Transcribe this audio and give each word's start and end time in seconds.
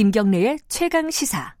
김경래의 0.00 0.60
최강 0.68 1.10
시사. 1.10 1.59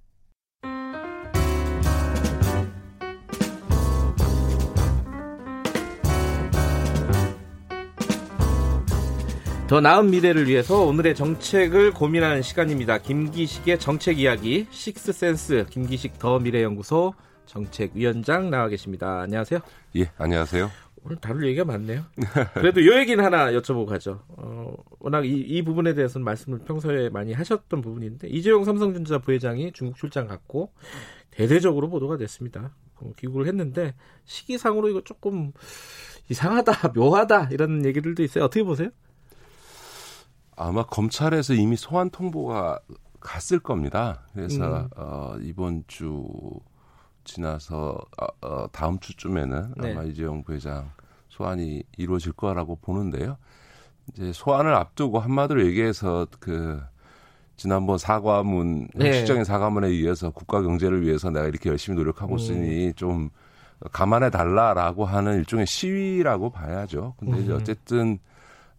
더 9.70 9.80
나은 9.80 10.10
미래를 10.10 10.48
위해서 10.48 10.82
오늘의 10.82 11.14
정책을 11.14 11.92
고민하는 11.92 12.42
시간입니다. 12.42 12.98
김기식의 12.98 13.78
정책 13.78 14.18
이야기, 14.18 14.66
식스센스 14.68 15.64
김기식 15.70 16.18
더 16.18 16.40
미래연구소 16.40 17.14
정책위원장 17.46 18.50
나와 18.50 18.66
계십니다. 18.66 19.20
안녕하세요. 19.20 19.60
예, 19.94 20.10
안녕하세요. 20.18 20.68
오늘 21.04 21.18
다룰 21.18 21.46
얘기가 21.46 21.64
많네요. 21.66 22.02
그래도 22.54 22.84
요 22.84 22.98
얘기는 22.98 23.24
하나 23.24 23.52
여쭤보고 23.52 23.86
가죠. 23.86 24.24
어, 24.30 24.74
워낙 24.98 25.24
이, 25.24 25.36
이 25.36 25.62
부분에 25.62 25.94
대해서는 25.94 26.24
말씀을 26.24 26.58
평소에 26.66 27.08
많이 27.08 27.32
하셨던 27.32 27.80
부분인데 27.80 28.26
이재용 28.26 28.64
삼성전자 28.64 29.18
부회장이 29.18 29.70
중국 29.70 29.96
출장 29.96 30.26
갔고 30.26 30.72
대대적으로 31.30 31.88
보도가 31.90 32.16
됐습니다. 32.16 32.74
어, 32.96 33.12
귀국을 33.18 33.46
했는데 33.46 33.94
시기상으로 34.24 34.88
이거 34.88 35.02
조금 35.04 35.52
이상하다, 36.28 36.88
묘하다 36.92 37.50
이런 37.52 37.84
얘기들도 37.84 38.24
있어요. 38.24 38.42
어떻게 38.42 38.64
보세요? 38.64 38.90
아마 40.60 40.84
검찰에서 40.84 41.54
이미 41.54 41.74
소환 41.74 42.10
통보가 42.10 42.80
갔을 43.18 43.60
겁니다. 43.60 44.26
그래서 44.34 44.80
음. 44.80 44.88
어, 44.94 45.36
이번 45.40 45.84
주 45.86 46.28
지나서 47.24 47.98
어, 48.20 48.26
어, 48.46 48.66
다음 48.70 48.98
주쯤에는 48.98 49.74
네. 49.78 49.92
아마 49.92 50.04
이재용 50.04 50.42
부회장 50.42 50.90
소환이 51.28 51.82
이루어질 51.96 52.32
거라고 52.32 52.76
보는데요. 52.76 53.38
이제 54.12 54.32
소환을 54.34 54.74
앞두고 54.74 55.18
한마디로 55.18 55.64
얘기해서 55.66 56.26
그 56.40 56.82
지난번 57.56 57.96
사과문 57.96 58.88
네. 58.94 59.12
시적인 59.12 59.44
사과문에 59.44 59.88
의해서 59.88 60.30
국가 60.30 60.60
경제를 60.60 61.02
위해서 61.02 61.30
내가 61.30 61.46
이렇게 61.46 61.70
열심히 61.70 61.96
노력하고 61.96 62.34
음. 62.34 62.38
있으니 62.38 62.88
음. 62.88 62.94
좀 62.94 63.30
감안해 63.92 64.28
달라라고 64.28 65.06
하는 65.06 65.38
일종의 65.38 65.66
시위라고 65.66 66.50
봐야죠. 66.50 67.14
근데 67.18 67.38
음. 67.38 67.42
이제 67.42 67.52
어쨌든 67.52 68.18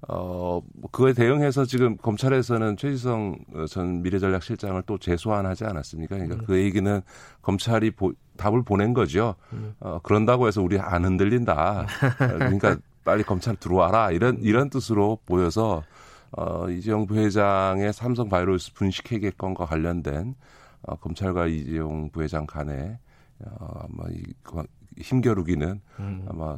어, 0.08 0.62
뭐 0.74 0.90
그거에 0.92 1.14
대응해서 1.14 1.66
지금 1.66 1.96
검찰에서는 1.98 2.76
최지성 2.78 3.38
전 3.70 4.02
미래전략실장을 4.02 4.82
또 4.86 4.98
재소환하지 4.98 5.66
않았습니까? 5.66 6.16
그러니까 6.16 6.38
음. 6.38 6.46
그 6.46 6.58
얘기는 6.58 7.02
검찰이 7.42 7.92
보, 7.92 8.14
답을 8.38 8.64
보낸 8.64 8.94
거죠. 8.94 9.36
음. 9.54 9.76
어, 9.80 10.00
그런다고 10.02 10.48
해서 10.48 10.62
우리 10.62 10.80
안 10.80 11.06
흔들린다. 11.06 11.86
그러니까 12.18 12.78
빨리 13.06 13.24
검찰 13.24 13.56
들어와라. 13.56 14.12
이런, 14.12 14.40
이런 14.42 14.70
뜻으로 14.70 15.20
보여서, 15.26 15.84
어, 16.32 16.70
이재용 16.70 17.06
부회장의 17.06 17.94
삼성 17.94 18.30
바이오로스 18.30 18.74
분식회계 18.74 19.32
건과 19.38 19.66
관련된, 19.66 20.36
어, 20.84 20.96
검찰과 20.96 21.48
이재용 21.48 22.10
부회장 22.10 22.46
간에, 22.46 22.98
어, 23.46 23.68
아마 23.84 24.10
이, 24.12 24.24
힘겨루기는 25.00 25.82
음. 26.00 26.26
아마 26.30 26.58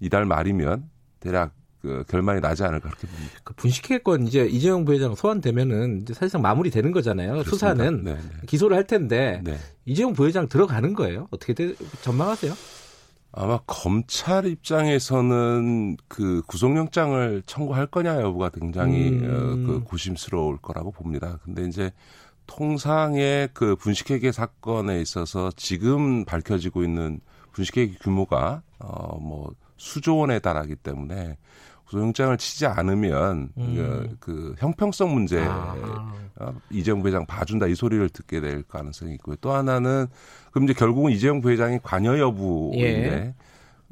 이달 0.00 0.24
말이면 0.24 0.90
대략 1.20 1.52
그 1.84 2.02
결말이 2.08 2.40
나지 2.40 2.64
않을까 2.64 2.88
그렇게 2.88 3.06
봅니다. 3.06 3.32
그 3.44 3.52
분식회권 3.54 4.26
이제 4.26 4.46
이재용 4.46 4.86
부회장 4.86 5.14
소환되면은 5.14 6.00
이제 6.00 6.14
사실상 6.14 6.40
마무리되는 6.40 6.92
거잖아요. 6.92 7.32
그렇습니다. 7.32 7.50
수사는 7.50 8.04
네네. 8.04 8.16
네. 8.16 8.46
기소를 8.46 8.74
할 8.74 8.86
텐데 8.86 9.42
네. 9.44 9.58
이재용 9.84 10.14
부회장 10.14 10.48
들어가는 10.48 10.94
거예요. 10.94 11.28
어떻게 11.30 11.52
되, 11.52 11.74
전망하세요? 12.00 12.54
아마 13.32 13.58
검찰 13.66 14.46
입장에서는 14.46 15.98
그 16.08 16.40
구속영장을 16.46 17.42
청구할 17.44 17.88
거냐 17.88 18.22
여부가 18.22 18.48
굉장히 18.48 19.10
음. 19.10 19.24
어, 19.24 19.66
그 19.66 19.84
고심스러울 19.84 20.56
거라고 20.58 20.90
봅니다. 20.90 21.38
근데 21.44 21.66
이제 21.66 21.92
통상의 22.46 23.50
그 23.52 23.76
분식회계 23.76 24.32
사건에 24.32 25.00
있어서 25.02 25.50
지금 25.56 26.24
밝혀지고 26.24 26.82
있는 26.82 27.20
분식회계 27.52 27.98
규모가 28.00 28.62
어뭐 28.78 29.52
수조 29.76 30.16
원에 30.16 30.38
달하기 30.38 30.76
때문에 30.76 31.36
구속영장을 31.86 32.36
치지 32.38 32.66
않으면 32.66 33.50
음. 33.56 33.74
그, 33.76 34.16
그, 34.20 34.54
형평성 34.58 35.12
문제 35.14 35.44
아. 35.44 36.14
어, 36.36 36.54
이재용 36.70 37.02
부회장 37.02 37.26
봐준다 37.26 37.66
이 37.66 37.74
소리를 37.74 38.08
듣게 38.08 38.40
될 38.40 38.62
가능성이 38.62 39.14
있고요. 39.14 39.36
또 39.40 39.52
하나는 39.52 40.06
그럼 40.50 40.64
이제 40.64 40.72
결국은 40.72 41.12
이재용 41.12 41.40
부회장이 41.40 41.78
관여 41.82 42.18
여부인데 42.18 43.12
예. 43.12 43.34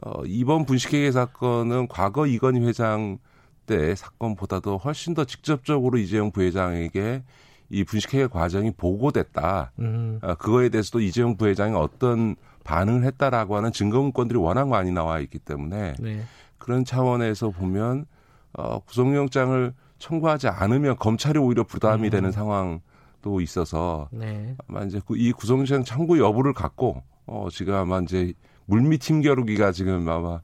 어, 0.04 0.22
이번 0.24 0.64
분식회계 0.64 1.12
사건은 1.12 1.86
과거 1.88 2.26
이건희 2.26 2.66
회장 2.66 3.18
때 3.66 3.94
사건보다도 3.94 4.78
훨씬 4.78 5.14
더 5.14 5.24
직접적으로 5.24 5.98
이재용 5.98 6.32
부회장에게 6.32 7.22
이 7.70 7.84
분식회계 7.84 8.26
과정이 8.26 8.72
보고됐다. 8.72 9.72
음. 9.78 10.18
어, 10.22 10.34
그거에 10.34 10.68
대해서도 10.68 11.00
이재용 11.00 11.36
부회장이 11.36 11.74
어떤 11.76 12.36
반응을 12.64 13.04
했다라고 13.04 13.56
하는 13.56 13.72
증거문건들이 13.72 14.38
워낙 14.38 14.68
많이 14.68 14.92
나와 14.92 15.20
있기 15.20 15.38
때문에 15.38 15.94
네. 15.98 16.22
그런 16.62 16.84
차원에서 16.84 17.50
보면 17.50 18.06
어, 18.52 18.78
구속영장을 18.80 19.74
청구하지 19.98 20.46
않으면 20.46 20.96
검찰이 20.96 21.36
오히려 21.38 21.64
부담이 21.64 22.08
음. 22.08 22.10
되는 22.10 22.30
상황도 22.30 23.40
있어서 23.40 24.08
네. 24.12 24.54
아마 24.68 24.84
이제 24.84 25.00
이 25.16 25.32
구속영장 25.32 25.82
청구 25.82 26.20
여부를 26.20 26.52
갖고 26.52 27.02
어, 27.26 27.48
지금 27.50 27.74
아마 27.74 27.98
이제 27.98 28.32
물밑 28.66 29.02
힘겨루기가 29.02 29.72
지금 29.72 30.08
아마 30.08 30.40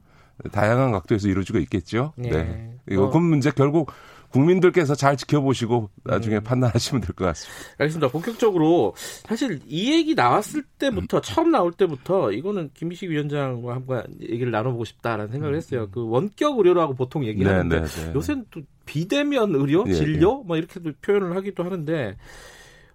다양한 0.51 0.91
각도에서 0.91 1.29
이루어지고 1.29 1.59
있겠죠. 1.59 2.11
네. 2.17 2.29
네. 2.29 2.75
이거 2.91 3.05
어. 3.05 3.09
그 3.09 3.17
문제 3.17 3.51
결국 3.51 3.91
국민들께서 4.31 4.95
잘 4.95 5.17
지켜보시고 5.17 5.89
나중에 6.03 6.37
음. 6.37 6.43
판단하시면 6.43 7.01
될 7.01 7.15
것 7.15 7.25
같습니다. 7.25 7.73
알겠습니다. 7.79 8.07
본격적으로 8.09 8.93
사실 8.97 9.59
이 9.65 9.91
얘기 9.91 10.13
나왔을 10.15 10.63
때부터 10.77 11.17
음. 11.17 11.21
처음 11.23 11.51
나올 11.51 11.71
때부터 11.71 12.31
이거는 12.31 12.69
김희식 12.73 13.09
위원장과 13.09 13.73
한번 13.75 14.03
얘기를 14.21 14.51
나눠보고 14.51 14.85
싶다라는 14.85 15.31
생각을 15.31 15.55
음. 15.55 15.57
했어요. 15.57 15.87
그 15.91 16.07
원격 16.07 16.57
의료라고 16.57 16.93
보통 16.93 17.25
얘기하는데 17.25 17.79
네, 17.81 17.85
네, 17.85 18.05
네. 18.05 18.11
요새는 18.13 18.45
또 18.51 18.61
비대면 18.85 19.55
의료, 19.55 19.83
예, 19.87 19.93
진료 19.93 20.41
예. 20.43 20.47
뭐 20.47 20.57
이렇게도 20.57 20.91
표현을 21.01 21.35
하기도 21.35 21.63
하는데 21.63 22.15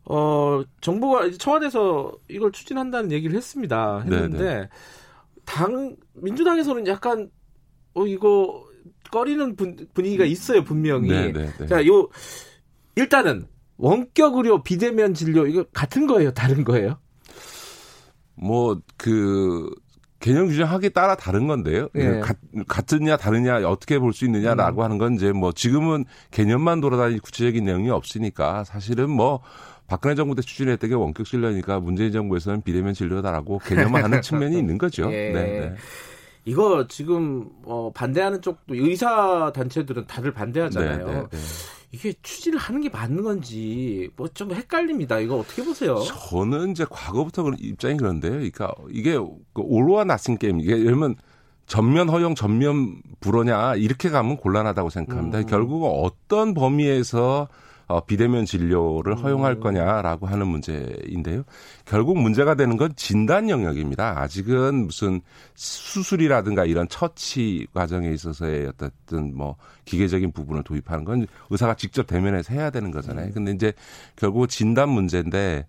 어 0.07 0.63
정부가 0.81 1.31
청와대에서 1.39 2.13
이걸 2.29 2.53
추진한다는 2.53 3.11
얘기를 3.13 3.37
했습니다. 3.37 4.01
했는데 4.01 4.39
네, 4.39 4.61
네. 4.61 4.69
당 5.45 5.97
민주당에서는 6.15 6.87
약간 6.87 7.31
어 7.95 8.07
이거 8.07 8.64
꺼리는 9.15 9.55
분, 9.55 9.77
위기가 9.97 10.25
있어요 10.25 10.65
분명히. 10.65 11.09
네, 11.09 11.33
네, 11.33 11.49
네. 11.57 11.67
자, 11.69 11.87
요 11.87 12.09
일단은 12.97 13.47
원격 13.77 14.35
의료 14.37 14.63
비대면 14.65 15.15
진료 15.15 15.47
이거 15.47 15.65
같은 15.73 16.07
거예요, 16.09 16.33
다른 16.33 16.65
거예요? 16.65 16.99
뭐 18.35 18.77
그 18.97 19.71
개념 20.19 20.49
규정하기에 20.49 20.89
따라 20.89 21.15
다른 21.17 21.47
건데요. 21.47 21.89
예. 21.95 22.19
가, 22.21 22.35
같으냐 22.67 23.17
다르냐 23.19 23.57
어떻게 23.69 23.99
볼 23.99 24.13
수 24.13 24.25
있느냐라고 24.25 24.81
음. 24.81 24.85
하는 24.85 24.99
건 24.99 25.15
이제 25.15 25.31
뭐 25.33 25.53
지금은 25.53 26.07
개념만 26.33 26.81
돌아다니 26.81 27.19
구체적인 27.21 27.63
내용이 27.65 27.91
없으니까 27.91 28.65
사실은 28.65 29.11
뭐 29.11 29.43
박근혜 29.87 30.15
정부 30.15 30.35
때 30.35 30.41
추진했던 30.43 30.89
게 30.91 30.97
원격 30.97 31.27
진료니까 31.27 31.79
문재인 31.79 32.11
정부에서는 32.11 32.63
비대면 32.63 32.95
진료다라고 32.95 33.59
개념화하는 33.61 34.23
측면이 34.23 34.59
있는 34.59 34.79
거죠. 34.79 35.13
예. 35.13 35.31
네. 35.31 35.43
네. 35.61 35.75
이거 36.45 36.87
지금 36.89 37.49
어 37.65 37.91
반대하는 37.95 38.43
쪽도 38.43 38.75
의사 38.75 39.51
단체들은 39.55 40.07
다들 40.07 40.33
반대하잖아요. 40.33 41.07
네, 41.07 41.13
네, 41.13 41.21
네. 41.31 41.39
이게 41.91 42.13
추진을 42.23 42.59
하는 42.59 42.81
게 42.81 42.89
맞는 42.89 43.23
건지 43.23 44.11
뭐 44.17 44.29
좀 44.35 44.53
헷갈립니다. 44.53 45.21
이거 45.21 45.37
어떻게 45.37 45.65
보세요? 45.65 46.01
저는 46.01 46.73
이제 46.73 46.85
과거부터 46.91 47.45
그런 47.45 47.57
입장이 47.61 47.97
그런데요. 47.97 48.33
그러니까 48.33 48.73
이게 48.91 49.13
그 49.15 49.63
올로와 49.63 50.05
나싱 50.05 50.37
게임 50.37 50.61
이게 50.61 50.73
예를 50.73 50.85
들면 50.87 51.15
전면 51.67 52.09
허용 52.11 52.35
전면 52.35 52.97
불허냐 53.21 53.77
이렇게 53.77 54.11
가면 54.11 54.37
곤란하다고 54.37 54.91
생각합니다. 54.91 55.39
음. 55.39 55.47
결국은 55.47 55.89
어떤 55.91 56.53
범위에서 56.53 57.49
어, 57.87 58.05
비대면 58.05 58.45
진료를 58.47 59.17
허용할 59.23 59.55
음. 59.55 59.61
거냐라고 59.61 60.27
하는 60.27 60.47
문제인데요. 60.47 61.45
결국 61.85 62.19
문제가 62.19 62.55
되는 62.55 62.77
건 62.77 62.93
진단 62.97 63.51
영역입니다. 63.51 64.21
아직은 64.21 64.87
무슨 64.87 65.21
수술이라든가 65.55 66.65
이런 66.65 66.89
처치 66.89 67.67
과정에 67.75 68.11
있어서의 68.11 68.69
어떤 68.69 69.35
뭐 69.35 69.57
기계적인 69.85 70.33
부분을 70.33 70.63
도입하는 70.63 71.05
건 71.05 71.27
의사가 71.51 71.75
직접 71.75 72.07
대면해서 72.07 72.55
해야 72.55 72.71
되는 72.71 72.91
거잖아요. 72.91 73.27
음. 73.27 73.33
근데 73.33 73.53
이제 73.53 73.73
결국 74.17 74.49
진단 74.49 74.89
문제인데 74.89 75.67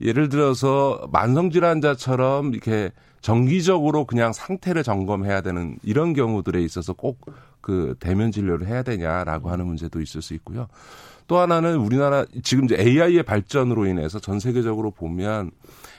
예를 0.00 0.28
들어서 0.28 1.08
만성질환자처럼 1.10 2.52
이렇게 2.52 2.90
정기적으로 3.22 4.04
그냥 4.04 4.32
상태를 4.32 4.82
점검해야 4.82 5.40
되는 5.40 5.78
이런 5.82 6.12
경우들에 6.12 6.62
있어서 6.62 6.92
꼭 6.92 7.18
그 7.66 7.96
대면 7.98 8.30
진료를 8.30 8.68
해야 8.68 8.84
되냐라고 8.84 9.50
하는 9.50 9.66
문제도 9.66 10.00
있을 10.00 10.22
수 10.22 10.34
있고요. 10.34 10.68
또 11.26 11.38
하나는 11.38 11.76
우리나라 11.76 12.24
지금 12.42 12.64
이제 12.64 12.76
AI의 12.78 13.22
발전으로 13.22 13.86
인해서 13.86 14.18
전 14.18 14.38
세계적으로 14.38 14.90
보면 14.90 15.50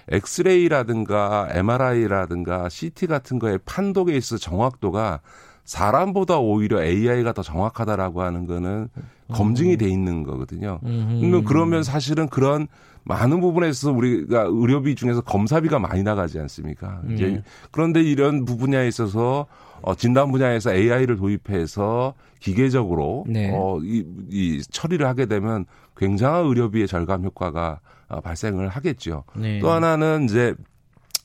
엑스레이라든가 0.10 1.50
MRI라든가 1.52 2.70
CT 2.70 3.08
같은 3.08 3.40
거에 3.40 3.58
판독에 3.66 4.16
있어 4.16 4.38
정확도가 4.38 5.20
사람보다 5.66 6.38
오히려 6.38 6.82
AI가 6.82 7.34
더 7.34 7.42
정확하다라고 7.42 8.22
하는 8.22 8.46
거는 8.46 8.88
검증이 9.34 9.78
돼 9.78 9.90
있는 9.90 10.24
거거든요. 10.24 10.80
음. 10.84 11.44
그러면 11.46 11.84
사실은 11.84 12.28
그런 12.30 12.68
많은 13.04 13.40
부분에 13.40 13.72
서 13.72 13.92
우리가 13.92 14.48
의료비 14.50 14.96
중에서 14.96 15.22
검사비가 15.22 15.80
많이 15.80 16.04
나가지 16.04 16.40
않습니까? 16.40 17.02
음. 17.06 17.14
이제 17.14 17.44
그런데 17.72 18.02
이런 18.02 18.46
부분에 18.46 18.88
있어서 18.88 19.48
어, 19.82 19.96
진단 19.96 20.32
분야에서 20.32 20.74
AI를 20.74 21.18
도입해서 21.18 22.16
기계적으로 22.40 23.26
네. 23.28 23.52
어, 23.54 23.80
이, 23.82 24.06
이 24.30 24.62
처리를 24.70 25.08
하게 25.08 25.26
되면 25.26 25.66
굉장한 25.96 26.46
의료비의 26.46 26.88
절감 26.88 27.24
효과가 27.24 27.80
어, 28.10 28.22
발생을 28.22 28.70
하겠죠. 28.70 29.24
네. 29.36 29.60
또 29.60 29.72
하나는 29.72 30.26
이제 30.26 30.54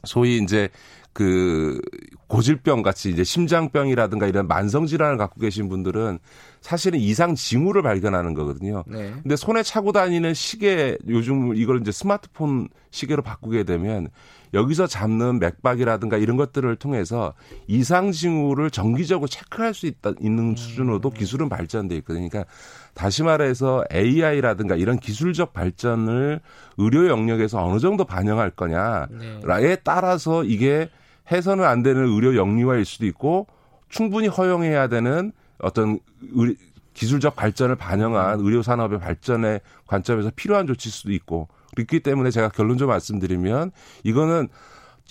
소위 0.04 0.38
이제 0.38 0.68
그 1.12 1.80
고질병 2.32 2.80
같이 2.80 3.10
이제 3.10 3.24
심장병이라든가 3.24 4.26
이런 4.26 4.48
만성 4.48 4.86
질환을 4.86 5.18
갖고 5.18 5.38
계신 5.38 5.68
분들은 5.68 6.18
사실은 6.62 6.98
이상 6.98 7.34
징후를 7.34 7.82
발견하는 7.82 8.32
거거든요. 8.32 8.84
네. 8.86 9.12
근데 9.22 9.36
손에 9.36 9.62
차고 9.62 9.92
다니는 9.92 10.32
시계 10.32 10.96
요즘 11.08 11.54
이걸 11.54 11.82
이제 11.82 11.92
스마트폰 11.92 12.70
시계로 12.90 13.20
바꾸게 13.20 13.64
되면 13.64 14.08
여기서 14.54 14.86
잡는 14.86 15.40
맥박이라든가 15.40 16.16
이런 16.16 16.38
것들을 16.38 16.74
통해서 16.76 17.34
이상 17.66 18.12
징후를 18.12 18.70
정기적으로 18.70 19.28
체크할 19.28 19.74
수 19.74 19.86
있다 19.86 20.12
있는 20.18 20.56
수준으로도 20.56 21.10
음. 21.10 21.12
기술은 21.12 21.50
발전돼 21.50 21.94
있거든요. 21.96 22.30
그러니까 22.30 22.50
다시 22.94 23.22
말해서 23.22 23.84
AI라든가 23.92 24.76
이런 24.76 24.98
기술적 24.98 25.52
발전을 25.52 26.40
의료 26.78 27.08
영역에서 27.08 27.62
어느 27.62 27.78
정도 27.78 28.06
반영할 28.06 28.52
거냐에 28.52 29.06
네. 29.10 29.76
따라서 29.84 30.44
이게 30.44 30.88
해서는 31.30 31.64
안 31.64 31.82
되는 31.82 32.04
의료 32.06 32.36
영리화일 32.36 32.84
수도 32.84 33.06
있고 33.06 33.46
충분히 33.88 34.28
허용해야 34.28 34.88
되는 34.88 35.32
어떤 35.58 35.98
의, 36.34 36.56
기술적 36.94 37.36
발전을 37.36 37.76
반영한 37.76 38.40
음. 38.40 38.44
의료 38.44 38.62
산업의 38.62 39.00
발전의 39.00 39.60
관점에서 39.86 40.30
필요한 40.34 40.66
조치일 40.66 40.92
수도 40.92 41.12
있고 41.12 41.48
그렇기 41.74 42.00
때문에 42.00 42.30
제가 42.30 42.48
결론 42.50 42.76
좀 42.76 42.88
말씀드리면 42.88 43.70
이거는 44.04 44.48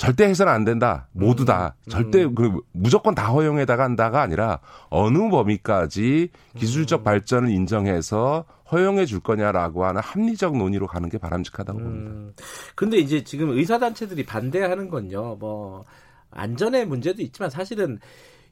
절대 0.01 0.24
해서는 0.24 0.51
안 0.51 0.65
된다. 0.65 1.07
모두 1.12 1.45
다. 1.45 1.75
음. 1.86 1.89
절대 1.92 2.25
그 2.25 2.59
무조건 2.71 3.13
다 3.13 3.27
허용해다가 3.27 3.83
한다가 3.83 4.24
아니라 4.24 4.59
어느 4.89 5.30
범위까지 5.30 6.30
기술적 6.57 7.01
음. 7.01 7.03
발전을 7.03 7.51
인정해서 7.51 8.45
허용해 8.71 9.06
줄 9.06 9.19
거냐라고 9.19 9.86
하는 9.86 10.01
합리적 10.01 10.57
논의로 10.57 10.88
가는 10.88 11.07
게 11.07 11.19
바람직하다고 11.19 11.77
음. 11.77 11.83
봅니다. 11.83 12.44
근데 12.74 12.98
이제 12.98 13.24
지금 13.24 13.51
의사 13.51 13.77
단체들이 13.77 14.25
반대하는 14.25 14.89
건요. 14.89 15.36
뭐 15.39 15.86
안전의 16.31 16.88
문제도 16.88 17.21
있지만 17.21 17.51
사실은 17.51 18.00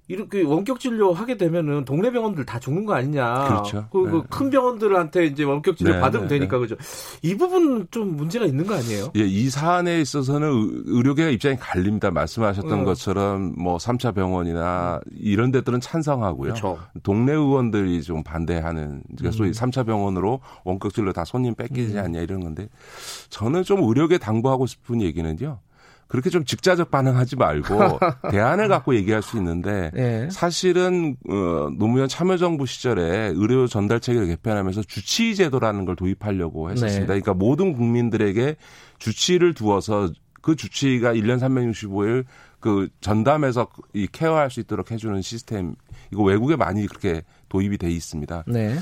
이렇게 0.09 0.41
원격 0.41 0.79
진료 0.79 1.13
하게 1.13 1.37
되면은 1.37 1.85
동네 1.85 2.11
병원들 2.11 2.43
다 2.43 2.59
죽는 2.59 2.83
거 2.83 2.95
아니냐. 2.95 3.47
그렇죠. 3.47 3.87
그, 3.91 4.03
그 4.03 4.15
네. 4.15 4.21
큰 4.27 4.49
병원들한테 4.49 5.27
이제 5.27 5.43
원격 5.43 5.77
진료 5.77 5.93
네, 5.93 5.99
받으면 5.99 6.27
네, 6.27 6.39
되니까 6.39 6.57
네. 6.57 6.61
그죠. 6.61 6.75
이 7.21 7.35
부분 7.35 7.87
좀 7.91 8.17
문제가 8.17 8.45
있는 8.45 8.65
거 8.65 8.73
아니에요? 8.73 9.11
예, 9.15 9.21
이 9.21 9.51
사안에 9.51 10.01
있어서는 10.01 10.83
의료계가 10.87 11.29
입장이 11.29 11.57
갈립니다. 11.57 12.09
말씀하셨던 12.09 12.71
음. 12.71 12.85
것처럼 12.85 13.53
뭐 13.55 13.77
3차 13.77 14.15
병원이나 14.15 14.99
이런 15.15 15.51
데들은 15.51 15.79
찬성하고요. 15.79 16.53
그렇죠. 16.53 16.79
동네 17.03 17.33
의원들이 17.33 18.01
좀 18.01 18.23
반대하는 18.23 19.03
그러니까 19.15 19.37
소위 19.37 19.49
음. 19.49 19.53
3차 19.53 19.85
병원으로 19.85 20.39
원격 20.63 20.91
진료 20.91 21.13
다 21.13 21.23
손님 21.23 21.53
뺏기지 21.53 21.93
음. 21.93 22.03
않냐 22.03 22.21
이런 22.21 22.39
건데 22.39 22.67
저는 23.29 23.61
좀 23.61 23.83
의료계 23.83 24.17
당부하고 24.17 24.65
싶은 24.65 25.03
얘기는요. 25.03 25.59
그렇게 26.09 26.31
좀 26.31 26.43
직자적 26.43 26.89
반응하지 26.89 27.35
말고 27.35 27.99
대안을 28.31 28.67
갖고 28.67 28.95
얘기할 28.95 29.21
수 29.21 29.37
있는데 29.37 29.91
네. 29.93 30.27
사실은 30.31 31.15
어, 31.29 31.69
노무현 31.77 32.09
참여정부 32.09 32.65
시절에 32.65 33.31
의료 33.35 33.67
전달 33.67 33.99
체계를 33.99 34.27
개편하면서 34.27 34.81
주치의 34.83 35.35
제도라는 35.35 35.85
걸 35.85 35.95
도입하려고 35.95 36.71
했었습니다. 36.71 37.13
네. 37.13 37.21
그러니까 37.21 37.35
모든 37.35 37.73
국민들에게 37.73 38.55
주치의를 38.97 39.53
두어서 39.53 40.09
그 40.41 40.55
주치의가 40.55 41.13
1년 41.13 41.39
365일 41.39 42.25
그 42.59 42.89
전담해서 43.01 43.67
이 43.93 44.07
케어할 44.11 44.49
수 44.49 44.59
있도록 44.59 44.89
해주는 44.91 45.21
시스템 45.21 45.75
이거 46.11 46.23
외국에 46.23 46.55
많이 46.55 46.87
그렇게 46.87 47.21
도입이 47.49 47.77
돼 47.77 47.89
있습니다. 47.89 48.45
네. 48.47 48.75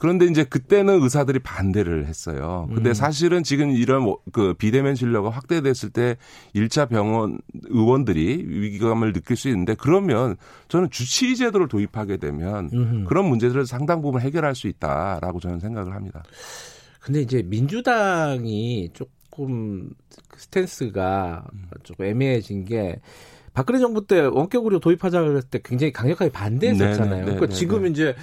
그런데 0.00 0.24
이제 0.24 0.44
그때는 0.44 1.02
의사들이 1.02 1.40
반대를 1.40 2.06
했어요. 2.06 2.66
근데 2.74 2.88
음. 2.88 2.94
사실은 2.94 3.42
지금 3.42 3.70
이런 3.70 4.02
뭐그 4.02 4.54
비대면 4.54 4.94
진료가 4.94 5.28
확대됐을 5.28 5.90
때 5.90 6.16
1차 6.54 6.88
병원 6.88 7.38
의원들이 7.64 8.46
위기감을 8.48 9.12
느낄 9.12 9.36
수 9.36 9.50
있는데 9.50 9.74
그러면 9.74 10.36
저는 10.68 10.88
주치의 10.88 11.36
제도를 11.36 11.68
도입하게 11.68 12.16
되면 12.16 12.70
음흠. 12.72 13.04
그런 13.08 13.26
문제들을 13.26 13.66
상당 13.66 14.00
부분 14.00 14.22
해결할 14.22 14.54
수 14.54 14.68
있다라고 14.68 15.38
저는 15.38 15.60
생각을 15.60 15.94
합니다. 15.94 16.22
근데 17.00 17.20
이제 17.20 17.42
민주당이 17.42 18.90
조금 18.94 19.90
스탠스가 20.34 21.44
조금 21.82 22.06
애매해진 22.06 22.64
게 22.64 23.00
박근혜 23.52 23.78
정부 23.80 24.06
때 24.06 24.20
원격으로 24.20 24.80
도입하자 24.80 25.20
그랬을 25.20 25.50
때 25.50 25.60
굉장히 25.62 25.92
강력하게 25.92 26.30
반대했었잖아요. 26.30 27.10
네네, 27.10 27.24
그러니까 27.24 27.46
네네, 27.46 27.54
지금 27.54 27.82
네네. 27.82 27.90
이제 27.90 28.14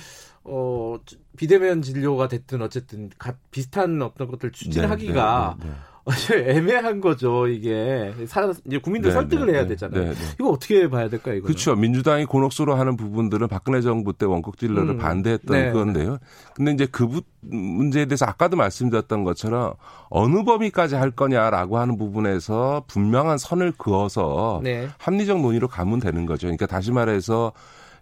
어 0.47 0.97
비대면 1.35 1.81
진료가 1.81 2.29
됐든 2.29 2.61
어쨌든 2.61 3.09
가, 3.17 3.33
비슷한 3.51 4.01
어떤 4.01 4.29
것들 4.29 4.51
추진하기가 4.51 5.57
네, 5.59 5.65
네, 5.65 5.71
네, 5.71 5.75
네. 6.45 6.55
애매한 6.55 7.01
거죠 7.01 7.47
이게 7.47 8.13
사, 8.27 8.49
이제 8.65 8.77
국민들 8.77 9.09
네, 9.09 9.13
설득을 9.13 9.53
해야 9.53 9.67
되잖아요. 9.67 10.13
이거 10.39 10.49
어떻게 10.49 10.89
봐야 10.89 11.09
될까요? 11.09 11.35
이거 11.35 11.47
그렇죠. 11.47 11.75
민주당이 11.75 12.25
곤혹스로 12.25 12.75
하는 12.75 12.95
부분들은 12.95 13.49
박근혜 13.49 13.81
정부 13.81 14.13
때 14.13 14.25
원격 14.25 14.57
진료를 14.57 14.91
음, 14.91 14.97
반대했던 14.97 15.73
건데요. 15.73 16.17
근데 16.55 16.71
이제 16.71 16.87
그 16.89 17.07
부, 17.07 17.21
문제에 17.41 18.05
대해서 18.05 18.25
아까도 18.25 18.55
말씀드렸던 18.55 19.25
것처럼 19.25 19.73
어느 20.09 20.45
범위까지 20.45 20.95
할 20.95 21.11
거냐라고 21.11 21.77
하는 21.77 21.97
부분에서 21.97 22.85
분명한 22.87 23.37
선을 23.37 23.73
그어서 23.77 24.61
합리적 24.97 25.41
논의로 25.41 25.67
가면 25.67 25.99
되는 25.99 26.25
거죠. 26.25 26.47
그러니까 26.47 26.67
다시 26.67 26.93
말해서 26.93 27.51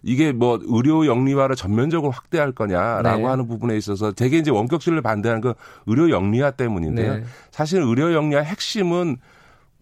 이게 0.06 0.30
뭐 0.30 0.60
의료 0.62 1.04
영리화를 1.04 1.56
전면적으로 1.56 2.12
확대할 2.12 2.52
거냐라고 2.52 3.22
네. 3.22 3.24
하는 3.24 3.48
부분에 3.48 3.76
있어서 3.76 4.12
되게 4.12 4.38
이제 4.38 4.52
원격진료를 4.52 5.02
반대하는 5.02 5.40
건 5.40 5.54
의료 5.86 6.10
영리화 6.10 6.52
때문인데요. 6.52 7.16
네. 7.16 7.24
사실 7.50 7.82
의료 7.82 8.14
영리화 8.14 8.40
핵심은 8.40 9.16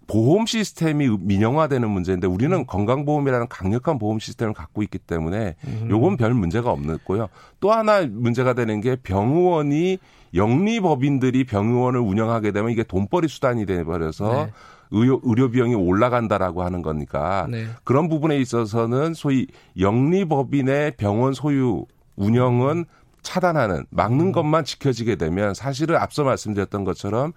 보험 0.07 0.47
시스템이 0.47 1.09
민영화되는 1.21 1.89
문제인데 1.89 2.27
우리는 2.27 2.57
음. 2.57 2.65
건강보험이라는 2.67 3.49
강력한 3.49 3.99
보험 3.99 4.19
시스템을 4.19 4.55
갖고 4.55 4.83
있기 4.83 4.99
때문에 4.99 5.57
음. 5.67 5.89
요건 5.91 6.17
별 6.17 6.33
문제가 6.33 6.71
없었고요. 6.71 7.29
또 7.61 7.73
하나 7.73 8.01
문제가 8.07 8.55
되는 8.55 8.81
게 8.81 8.97
병의원이 8.97 9.99
영리법인들이 10.35 11.45
병의원을 11.45 12.01
운영하게 12.01 12.53
되면 12.53 12.71
이게 12.71 12.83
돈벌이 12.83 13.29
수단이 13.29 13.67
돼버려서 13.67 14.47
네. 14.47 14.53
의료, 14.95 15.21
의료 15.25 15.51
비용이 15.51 15.75
올라간다라고 15.75 16.63
하는 16.63 16.81
거니까 16.81 17.49
네. 17.51 17.67
그런 17.83 18.09
부분에 18.09 18.39
있어서는 18.39 19.13
소위 19.15 19.49
영리법인의 19.79 20.93
병원 20.97 21.35
소유 21.35 21.85
운영은 22.17 22.85
차단하는 23.23 23.87
막는 23.91 24.27
음. 24.27 24.33
것만 24.33 24.65
지켜지게 24.65 25.17
되면 25.17 25.53
사실은 25.55 25.97
앞서 25.97 26.23
말씀드렸던 26.23 26.85
것처럼 26.85 27.33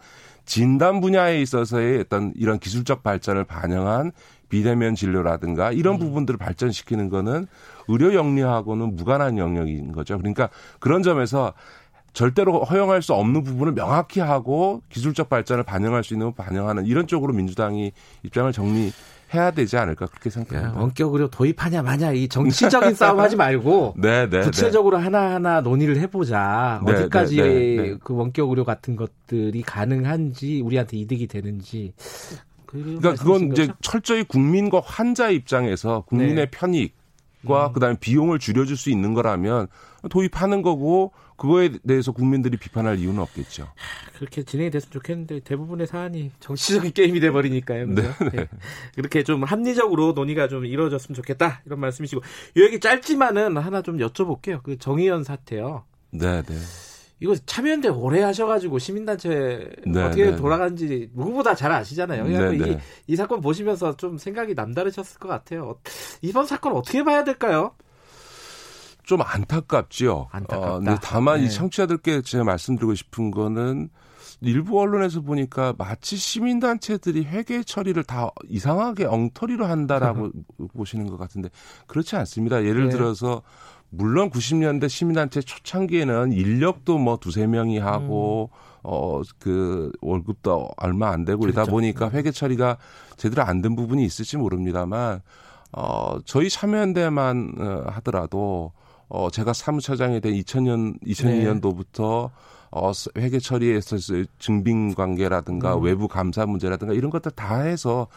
진단 0.46 1.02
분야에 1.02 1.42
있어서의 1.42 2.00
어떤 2.02 2.32
이런 2.36 2.60
기술적 2.60 3.04
발전을 3.04 3.44
반영한 3.44 4.12
비대면 4.50 4.96
진료라든가 4.96 5.72
이런 5.72 5.96
음. 5.96 6.00
부분들을 6.00 6.38
발전시키는 6.38 7.10
거는 7.10 7.48
의료 7.88 8.14
영리하고는 8.14 8.96
무관한 8.96 9.38
영역인 9.38 9.92
거죠. 9.92 10.18
그러니까 10.18 10.50
그런 10.80 11.04
점에서 11.04 11.54
절대로 12.18 12.64
허용할 12.64 13.04
수 13.04 13.14
없는 13.14 13.44
부분을 13.44 13.76
명확히 13.76 14.22
하고 14.22 14.82
기술적 14.90 15.30
발전을 15.30 15.64
반영할 15.64 16.04
수 16.04 16.16
있는 16.16 16.34
반영하는 16.34 16.88
이런 16.88 17.06
쪽으로 17.06 17.32
민주당이 17.32 17.92
입장을 18.24 18.52
정리 18.54 18.92
해야 19.36 19.52
되지 19.52 19.78
않을까 19.78 20.08
그렇게 20.08 20.32
생각합니다. 20.32 20.82
원격으로 20.82 21.30
도입하냐 21.30 21.84
마냐 21.84 22.14
이 22.14 22.28
정치적인 22.28 22.96
싸움 22.98 23.20
하지 23.20 23.36
말고 23.36 23.94
네, 23.98 24.28
네, 24.28 24.40
네. 24.40 24.46
구체적으로 24.46 24.98
네. 24.98 25.04
하나하나 25.04 25.62
논의를 25.62 25.98
해보자. 25.98 26.82
네, 26.88 26.94
어디까지 26.94 27.36
네, 27.36 27.98
그 28.04 28.16
원격 28.16 28.50
의료 28.50 28.66
같은 28.66 28.96
것들이 28.96 29.62
가능한지 29.62 30.62
우리한테 30.62 30.98
이득이 30.98 31.28
되는지. 31.28 31.94
그러니까 32.66 33.14
그건 33.14 33.52
이제 33.52 33.68
철저히 33.82 34.24
국민과 34.24 34.82
환자 34.84 35.30
입장에서 35.30 36.02
국민의 36.08 36.50
편익과 36.50 37.68
음. 37.68 37.74
그다음에 37.74 37.96
비용을 38.00 38.40
줄여줄 38.40 38.76
수 38.76 38.90
있는 38.90 39.14
거라면 39.14 39.68
도입하는 40.10 40.64
거고 40.64 41.12
그거에 41.38 41.70
대해서 41.88 42.12
국민들이 42.12 42.58
비판할 42.58 42.98
이유는 43.00 43.20
없겠죠. 43.20 43.70
그렇게 44.18 44.44
진행이 44.44 44.72
됐으면 44.72 44.92
좋겠는데 44.92 45.40
대부분의 45.42 45.88
사안이 45.88 46.32
정치적인 46.40 46.92
게임이 46.94 47.20
돼 47.20 47.32
버리니까요. 47.32 47.88
네, 47.88 48.02
네. 48.02 48.30
네. 48.32 48.48
그렇게 48.96 49.24
좀 49.24 49.44
합리적으로 49.44 50.14
논의가 50.14 50.48
좀 50.48 50.66
이루어졌으면 50.66 51.16
좋겠다 51.16 51.62
이런 51.66 51.80
말씀이시고 51.80 52.22
이 52.56 52.62
얘기 52.62 52.80
짧지만은 52.80 53.58
하나 53.58 53.82
좀 53.84 53.98
여쭤볼게요. 53.98 54.62
그 54.64 54.78
정의연 54.78 55.24
사태요. 55.24 55.86
네, 56.10 56.42
네. 56.42 56.56
이거 57.20 57.36
참여연대 57.46 57.90
오래 57.90 58.22
하셔가지고 58.22 58.80
시민단체 58.80 59.70
네, 59.86 60.04
어떻게 60.04 60.32
네. 60.32 60.36
돌아가는지 60.36 61.10
누구보다 61.14 61.56
잘 61.56 61.72
아시잖아요. 61.72 62.24
네, 62.26 62.56
이, 62.56 62.60
네. 62.60 62.80
이 63.08 63.16
사건 63.16 63.42
보시면서 63.42 63.98
좀 63.98 64.18
생각이 64.18 64.54
남다르셨을 64.54 65.20
것 65.20 65.28
같아요. 65.28 65.80
이번 66.22 66.46
사건 66.46 66.74
어떻게 66.74 67.04
봐야 67.04 67.24
될까요? 67.24 67.74
좀 69.08 69.22
안타깝지요. 69.22 70.28
안타깝다. 70.32 70.76
어, 70.76 70.80
근데 70.80 70.98
다만 71.02 71.40
이 71.40 71.44
네. 71.44 71.50
청취자들께 71.50 72.22
제가 72.24 72.44
말씀드리고 72.44 72.94
싶은 72.94 73.32
거는 73.32 73.88
일부 74.42 74.82
언론에서 74.82 75.22
보니까 75.22 75.74
마치 75.78 76.18
시민단체들이 76.18 77.24
회계 77.24 77.64
처리를 77.64 78.04
다 78.04 78.30
이상하게 78.50 79.06
엉터리로 79.06 79.66
한다라고 79.66 80.32
보시는 80.76 81.08
것 81.08 81.18
같은데 81.18 81.48
그렇지 81.88 82.18
않습니다. 82.18 82.66
예를 82.66 82.86
네. 82.86 82.90
들어서 82.90 83.44
물론 83.90 84.30
90년대 84.30 84.90
시민단체 84.90 85.40
초창기에는 85.40 86.34
인력도 86.34 86.98
뭐 86.98 87.16
두세 87.16 87.48
명이 87.48 87.80
하고 87.80 88.50
음. 88.54 88.68
어그 88.84 89.92
월급도 90.02 90.72
얼마 90.76 91.12
안 91.12 91.24
되고 91.24 91.40
그러다 91.40 91.62
그렇죠. 91.62 91.72
보니까 91.72 92.10
회계 92.12 92.32
처리가 92.32 92.78
제대로 93.16 93.44
안 93.44 93.62
된 93.62 93.78
부분이 93.78 94.04
있을지 94.04 94.36
모릅니다만 94.36 95.22
어 95.72 96.18
저희 96.26 96.50
참여연대만 96.50 97.54
어, 97.58 97.84
하더라도 97.92 98.74
어 99.10 99.30
제가 99.30 99.54
사무처장이 99.54 100.22
된 100.22 100.34
2000년 100.34 101.02
2002년도부터 101.04 102.30
네. 102.30 102.34
어, 102.72 102.92
회계 103.18 103.40
처리에 103.40 103.78
있어서 103.78 104.14
증빙 104.40 104.94
관계라든가 104.94 105.76
음. 105.76 105.84
외부 105.84 106.08
감사 106.08 106.46
문제라든가 106.46 106.94
이런 106.94 107.10
것들 107.12 107.32
다 107.32 107.62
해서 107.62 108.08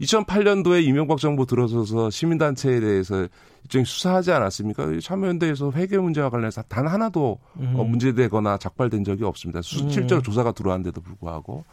2008년도에 0.00 0.82
이명박 0.82 1.18
정부 1.18 1.44
들어서서 1.44 2.08
시민단체에 2.08 2.80
대해서 2.80 3.28
일종의 3.64 3.84
수사하지 3.84 4.32
않았습니까? 4.32 4.98
참여연대에서 5.02 5.72
회계 5.72 5.98
문제와 5.98 6.30
관련해서 6.30 6.62
단 6.62 6.86
하나도 6.86 7.38
음. 7.58 7.74
어, 7.76 7.84
문제되거나 7.84 8.56
적발된 8.56 9.04
적이 9.04 9.24
없습니다. 9.24 9.60
수, 9.60 9.84
음. 9.84 9.90
실제로 9.90 10.22
조사가 10.22 10.52
들어왔는데도 10.52 11.02
불구하고 11.02 11.64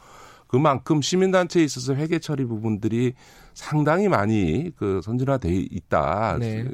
그만큼 0.48 1.02
시민단체에 1.02 1.64
있어서 1.64 1.94
회계 1.96 2.20
처리 2.20 2.46
부분들이 2.46 3.14
상당히 3.54 4.08
많이 4.10 4.72
그 4.76 5.02
선진화돼 5.04 5.50
있다. 5.72 6.38
네. 6.40 6.66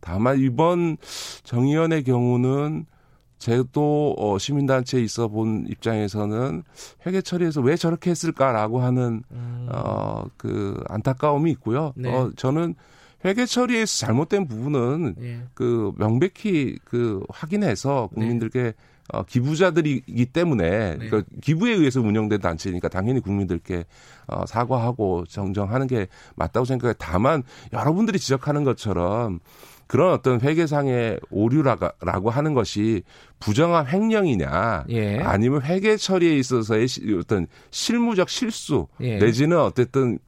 다만 0.00 0.38
이번 0.38 0.96
정의연의 1.42 2.04
경우는 2.04 2.86
제도 3.38 4.14
어, 4.18 4.38
시민단체에 4.38 5.02
있어 5.02 5.28
본 5.28 5.66
입장에서는 5.68 6.62
회계 7.06 7.20
처리에서 7.20 7.60
왜 7.60 7.76
저렇게 7.76 8.10
했을까라고 8.10 8.80
하는 8.80 9.22
음. 9.30 9.68
어그 9.70 10.82
안타까움이 10.88 11.50
있고요. 11.52 11.92
네. 11.96 12.12
어 12.12 12.30
저는 12.36 12.74
회계 13.24 13.44
처리에서 13.44 14.06
잘못된 14.06 14.48
부분은 14.48 15.14
네. 15.18 15.42
그 15.54 15.92
명백히 15.98 16.78
그 16.84 17.22
확인해서 17.28 18.08
국민들께 18.14 18.62
네. 18.62 18.72
어, 19.12 19.22
기부자들이기 19.22 20.26
때문에 20.26 20.96
네. 20.96 21.08
그 21.08 21.22
기부에 21.40 21.72
의해서 21.72 22.00
운영된 22.00 22.40
단체니까 22.40 22.88
당연히 22.88 23.20
국민들께 23.20 23.84
어, 24.26 24.44
사과하고 24.46 25.26
정정하는 25.26 25.86
게 25.86 26.08
맞다고 26.34 26.64
생각해. 26.64 26.94
다만 26.98 27.44
여러분들이 27.72 28.18
지적하는 28.18 28.64
것처럼 28.64 29.38
그런 29.86 30.12
어떤 30.12 30.40
회계상의 30.40 31.20
오류라고 31.30 32.30
하는 32.30 32.54
것이 32.54 33.02
부정한 33.38 33.86
횡령이냐 33.86 34.86
예. 34.90 35.18
아니면 35.18 35.62
회계 35.62 35.96
처리에 35.96 36.36
있어서의 36.38 36.86
어떤 37.20 37.46
실무적 37.70 38.28
실수 38.28 38.88
예. 39.00 39.18
내지는 39.18 39.60
어쨌든 39.60 40.18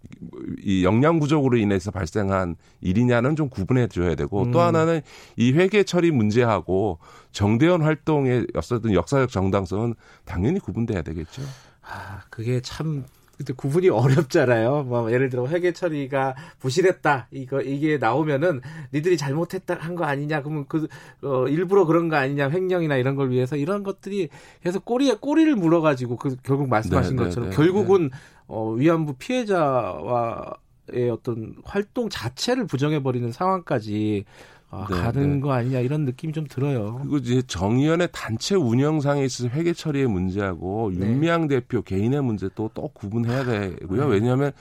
이 0.63 0.85
역량 0.85 1.19
부족으로 1.19 1.57
인해서 1.57 1.91
발생한 1.91 2.57
일이냐는 2.81 3.35
좀 3.35 3.49
구분해 3.49 3.89
줘야 3.89 4.15
되고 4.15 4.43
음. 4.43 4.53
또 4.53 4.61
하나는 4.61 5.01
이 5.37 5.53
회계 5.53 5.83
처리 5.83 6.11
문제하고 6.11 6.99
정대원 7.33 7.83
활동의 7.83 8.47
어떤 8.55 8.93
역사적 8.93 9.31
정당성은 9.31 9.95
당연히 10.25 10.61
구분돼야 10.61 11.03
되겠죠. 11.03 11.43
아, 11.83 12.23
그게 12.31 12.61
참 12.61 13.05
근데 13.39 13.53
구분이 13.55 13.89
어렵잖아요. 13.91 14.83
뭐 14.83 15.11
예를 15.13 15.31
들어 15.31 15.47
회계 15.47 15.73
처리가 15.73 16.35
부실했다. 16.59 17.29
이거 17.31 17.61
이게 17.63 17.97
나오면은 17.97 18.61
니들이 18.93 19.17
잘못했다 19.17 19.77
한 19.79 19.95
거 19.95 20.05
아니냐. 20.05 20.43
그러면 20.43 20.67
그 20.69 20.87
어, 21.23 21.49
일부러 21.49 21.87
그런 21.87 22.09
거 22.09 22.17
아니냐. 22.17 22.51
횡령이나 22.51 22.97
이런 22.97 23.15
걸 23.17 23.31
위해서 23.31 23.57
이런 23.57 23.83
것들이 23.83 24.29
해서 24.67 24.79
꼬리에 24.81 25.15
꼬리를 25.15 25.55
물어 25.57 25.81
가지고 25.81 26.17
그 26.17 26.37
결국 26.43 26.69
말씀하신 26.69 27.17
네, 27.17 27.23
네 27.23 27.29
것처럼 27.29 27.51
네, 27.51 27.57
결국은 27.57 28.11
네. 28.11 28.17
어 28.49 28.73
위안부 28.73 29.15
피해자와 29.15 30.55
의 30.91 31.11
어떤 31.11 31.55
활동 31.65 32.09
자체를 32.09 32.67
부정해 32.67 33.03
버리는 33.03 33.31
상황까지 33.31 34.25
아, 34.71 34.87
네, 34.91 34.97
가는 34.97 35.35
네. 35.35 35.41
거 35.41 35.53
아니냐 35.53 35.81
이런 35.81 36.05
느낌이 36.05 36.33
좀 36.33 36.47
들어요. 36.47 36.99
그리고 37.01 37.17
이제 37.17 37.41
정의연의 37.43 38.09
단체 38.13 38.55
운영상에 38.55 39.25
있어서 39.25 39.49
회계 39.49 39.73
처리의 39.73 40.07
문제하고 40.09 40.93
네. 40.95 41.07
윤미향 41.07 41.49
대표 41.49 41.81
개인의 41.83 42.23
문제 42.23 42.49
또또 42.55 42.71
또 42.75 42.89
구분해야 42.89 43.45
되고요. 43.45 44.09
네. 44.09 44.15
왜냐하면 44.15 44.53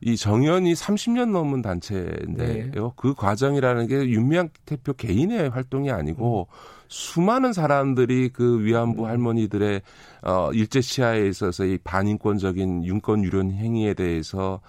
이 0.00 0.16
정의연이 0.16 0.74
30년 0.74 1.32
넘은 1.32 1.62
단체인데요. 1.62 2.70
네. 2.70 2.90
그 2.94 3.14
과정이라는 3.14 3.88
게 3.88 4.08
윤미향 4.08 4.50
대표 4.64 4.92
개인의 4.92 5.48
활동이 5.48 5.90
아니고 5.90 6.46
음. 6.48 6.54
수많은 6.86 7.52
사람들이 7.52 8.30
그 8.32 8.62
위안부 8.62 9.02
음. 9.02 9.08
할머니들의 9.08 9.82
어 10.22 10.50
일제 10.52 10.80
치하에 10.80 11.26
있어서 11.26 11.64
이 11.64 11.78
반인권적인 11.78 12.84
윤권 12.84 13.24
유련 13.24 13.50
행위에 13.50 13.94
대해서 13.94 14.60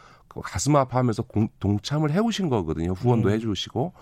가슴 0.44 0.76
아파하면서 0.76 1.24
공, 1.24 1.48
동참을 1.60 2.12
해오신 2.12 2.50
거거든요. 2.50 2.94
후원도 2.94 3.30
음. 3.30 3.34
해주시고. 3.34 3.94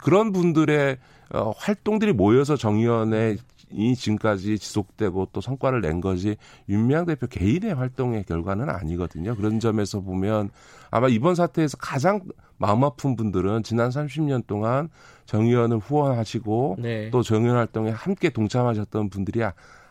그런 0.00 0.32
분들의 0.32 0.98
어, 1.34 1.52
활동들이 1.56 2.12
모여서 2.12 2.56
정의원에 2.56 3.36
이 3.70 3.94
지금까지 3.94 4.58
지속되고 4.58 5.28
또 5.32 5.40
성과를 5.40 5.80
낸 5.80 6.00
것이 6.00 6.36
윤미향 6.68 7.06
대표 7.06 7.26
개인의 7.26 7.74
활동의 7.74 8.24
결과는 8.24 8.68
아니거든요. 8.68 9.34
그런 9.34 9.60
점에서 9.60 10.00
보면 10.00 10.50
아마 10.90 11.08
이번 11.08 11.34
사태에서 11.34 11.78
가장 11.78 12.20
마음 12.58 12.84
아픈 12.84 13.16
분들은 13.16 13.62
지난 13.62 13.90
30년 13.90 14.46
동안 14.46 14.88
정의원을 15.24 15.78
후원하시고 15.78 16.76
네. 16.80 17.10
또 17.10 17.22
정의원 17.22 17.56
활동에 17.56 17.90
함께 17.90 18.28
동참하셨던 18.30 19.08
분들이 19.08 19.40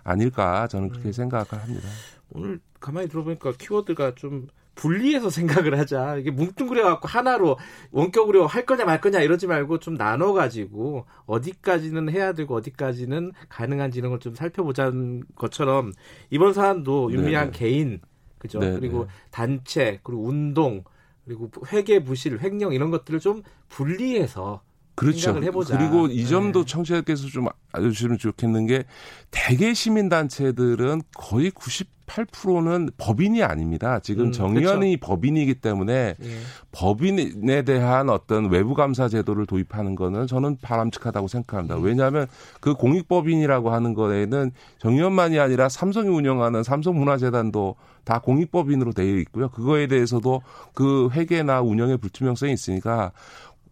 아닐까 0.03 0.67
저는 0.67 0.89
그렇게 0.89 1.09
음. 1.09 1.11
생각을 1.11 1.45
합니다. 1.51 1.87
오늘 2.33 2.59
가만히 2.79 3.09
들어보니까 3.09 3.53
키워드가 3.57 4.15
좀 4.15 4.47
분리해서 4.81 5.29
생각을 5.29 5.77
하자. 5.77 6.17
이게 6.17 6.31
뭉뚱그려 6.31 6.83
갖고 6.83 7.07
하나로 7.07 7.57
원격으로 7.91 8.47
할 8.47 8.65
거냐 8.65 8.83
말 8.83 8.99
거냐 8.99 9.19
이러지 9.19 9.45
말고 9.45 9.77
좀 9.77 9.95
나눠 9.95 10.33
가지고 10.33 11.05
어디까지는 11.27 12.09
해야 12.09 12.33
되고 12.33 12.55
어디까지는 12.55 13.31
가능한지 13.47 13.99
이런 13.99 14.09
걸좀 14.09 14.33
살펴보자는 14.33 15.23
것처럼 15.35 15.93
이번 16.31 16.53
사안도 16.53 17.13
윤미향 17.13 17.51
네 17.51 17.59
개인 17.59 18.01
그죠? 18.39 18.57
네네. 18.57 18.79
그리고 18.79 19.07
단체 19.29 19.99
그리고 20.01 20.23
운동 20.23 20.83
그리고 21.25 21.51
회계 21.71 22.03
부실, 22.03 22.39
횡령 22.41 22.73
이런 22.73 22.89
것들을 22.89 23.19
좀 23.19 23.43
분리해서 23.69 24.63
그렇죠. 24.95 25.33
그리고 25.33 26.07
이 26.07 26.25
점도 26.27 26.63
네. 26.63 26.71
청취자께서 26.71 27.27
좀 27.27 27.47
알려주시면 27.71 28.17
좋겠는 28.17 28.67
게 28.67 28.83
대개 29.31 29.73
시민단체들은 29.73 31.01
거의 31.15 31.51
98%는 31.51 32.89
법인이 32.97 33.41
아닙니다. 33.41 33.99
지금 33.99 34.25
음, 34.25 34.31
정의원이 34.31 34.97
그렇죠. 34.97 34.99
법인이기 34.99 35.55
때문에 35.55 36.15
예. 36.21 36.37
법인에 36.71 37.61
대한 37.63 38.09
어떤 38.09 38.51
외부 38.51 38.73
감사 38.73 39.07
제도를 39.07 39.45
도입하는 39.45 39.95
거는 39.95 40.27
저는 40.27 40.57
바람직하다고 40.61 41.27
생각합니다. 41.29 41.77
음. 41.77 41.83
왜냐하면 41.83 42.27
그 42.59 42.73
공익법인이라고 42.73 43.71
하는 43.71 43.93
거에는 43.93 44.51
정의연만이 44.79 45.39
아니라 45.39 45.69
삼성이 45.69 46.09
운영하는 46.09 46.63
삼성문화재단도 46.63 47.75
다 48.03 48.19
공익법인으로 48.19 48.93
되어 48.93 49.17
있고요. 49.17 49.49
그거에 49.49 49.87
대해서도 49.87 50.41
그 50.73 51.09
회계나 51.11 51.61
운영의 51.61 51.97
불투명성이 51.97 52.51
있으니까 52.51 53.11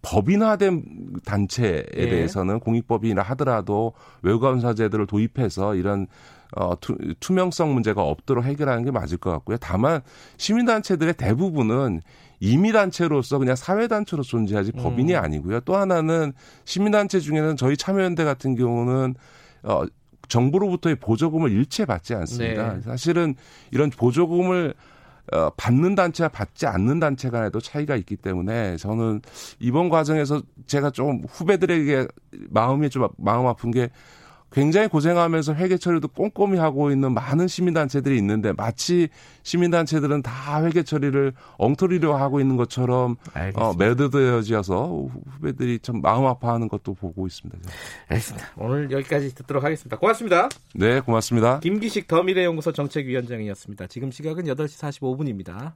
법인화된 0.01 0.83
단체에 1.25 1.83
예. 1.95 2.09
대해서는 2.09 2.59
공익법인이라 2.59 3.21
하더라도 3.23 3.93
외부감사 4.21 4.73
제도를 4.73 5.07
도입해서 5.07 5.75
이런 5.75 6.07
어, 6.55 6.79
투, 6.79 6.97
투명성 7.19 7.73
문제가 7.73 8.01
없도록 8.03 8.43
해결하는 8.43 8.83
게 8.83 8.91
맞을 8.91 9.17
것 9.17 9.31
같고요. 9.31 9.57
다만 9.59 10.01
시민단체들의 10.37 11.13
대부분은 11.13 12.01
임의단체로서 12.39 13.37
그냥 13.37 13.55
사회단체로 13.55 14.23
존재하지 14.23 14.71
법인이 14.71 15.13
음. 15.13 15.19
아니고요. 15.19 15.59
또 15.61 15.75
하나는 15.75 16.33
시민단체 16.63 17.19
중에는 17.19 17.57
저희 17.57 17.75
참여연대 17.75 18.23
같은 18.23 18.55
경우는 18.55 19.15
어, 19.63 19.83
정부로부터의 20.27 20.95
보조금을 20.95 21.51
일체 21.51 21.85
받지 21.85 22.13
않습니다. 22.15 22.75
네. 22.75 22.81
사실은 22.81 23.35
이런 23.71 23.89
보조금을 23.89 24.73
어, 25.31 25.49
받는 25.57 25.95
단체와 25.95 26.29
받지 26.29 26.65
않는 26.65 26.99
단체 26.99 27.29
간에도 27.29 27.59
차이가 27.59 27.95
있기 27.95 28.15
때문에 28.15 28.77
저는 28.77 29.21
이번 29.59 29.89
과정에서 29.89 30.41
제가 30.65 30.89
좀 30.89 31.23
후배들에게 31.29 32.07
마음이 32.49 32.89
좀 32.89 33.07
마음 33.17 33.45
아픈 33.47 33.71
게 33.71 33.89
굉장히 34.51 34.87
고생하면서 34.87 35.53
회계 35.53 35.77
처리도 35.77 36.09
꼼꼼히 36.09 36.57
하고 36.57 36.91
있는 36.91 37.13
많은 37.13 37.47
시민단체들이 37.47 38.17
있는데 38.17 38.53
마치 38.53 39.09
시민단체들은 39.43 40.21
다 40.21 40.63
회계 40.65 40.83
처리를 40.83 41.33
엉터리로 41.57 42.15
하고 42.15 42.39
있는 42.39 42.57
것처럼 42.57 43.15
어, 43.55 43.73
매도되어져서 43.77 45.07
후배들이 45.35 45.79
참 45.79 46.01
마음 46.01 46.25
아파하는 46.25 46.67
것도 46.67 46.93
보고 46.93 47.27
있습니다. 47.27 47.69
알겠습니다. 48.07 48.47
오늘 48.57 48.91
여기까지 48.91 49.33
듣도록 49.35 49.63
하겠습니다. 49.63 49.97
고맙습니다. 49.97 50.49
네, 50.73 50.99
고맙습니다. 50.99 51.59
김기식 51.59 52.07
더미래연구소 52.07 52.71
정책위원장이었습니다. 52.71 53.87
지금 53.87 54.11
시각은 54.11 54.45
8시 54.45 54.99
45분입니다. 54.99 55.73